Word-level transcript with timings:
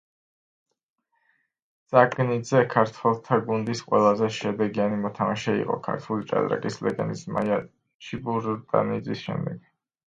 ძაგნიძე 1.95 2.61
ქართველთა 2.71 3.39
გუნდის 3.51 3.83
ყველაზე 3.91 4.31
შედეგიანი 4.39 4.99
მოთამაშე 5.05 5.57
იყო 5.61 5.79
ქართული 5.91 6.27
ჭადრაკის 6.35 6.83
ლეგენდის 6.89 7.25
მაია 7.39 7.65
ჩიბურდანიძის 8.09 9.27
შემდეგ. 9.31 9.65